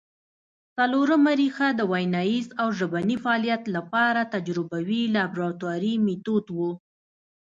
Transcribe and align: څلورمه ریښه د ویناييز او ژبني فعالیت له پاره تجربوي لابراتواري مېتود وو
څلورمه 0.77 1.31
ریښه 1.39 1.67
د 1.75 1.81
ویناييز 1.91 2.47
او 2.61 2.67
ژبني 2.77 3.17
فعالیت 3.23 3.63
له 3.73 3.81
پاره 3.91 4.23
تجربوي 4.33 5.03
لابراتواري 5.15 5.93
مېتود 6.05 6.45
وو 6.57 6.71